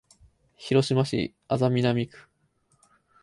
[0.57, 2.27] 広島市安佐南区